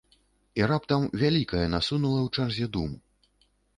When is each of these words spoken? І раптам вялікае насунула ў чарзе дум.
І 0.61 0.63
раптам 0.71 1.03
вялікае 1.23 1.63
насунула 1.75 2.19
ў 2.25 2.29
чарзе 2.39 2.65
дум. 2.79 2.91